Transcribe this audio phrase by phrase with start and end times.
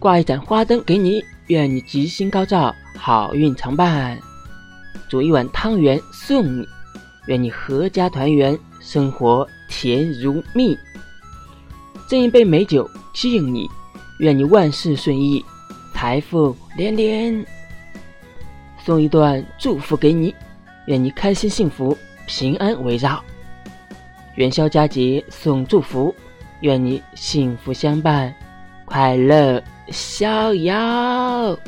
[0.00, 4.16] 挂一盏花灯给你，愿你吉星高照，好运常伴；
[5.10, 6.66] 煮一碗汤圆送你，
[7.26, 10.74] 愿你阖家团圆，生活甜如蜜；
[12.08, 13.68] 斟一杯美酒敬你，
[14.20, 15.44] 愿你万事顺意，
[15.92, 17.44] 财富连连；
[18.82, 20.34] 送一段祝福给你，
[20.86, 21.94] 愿你开心幸福，
[22.26, 23.22] 平安围绕。
[24.36, 26.14] 元宵佳节送祝福，
[26.60, 28.34] 愿你幸福相伴，
[28.86, 29.62] 快乐。
[29.90, 31.58] 逍遥。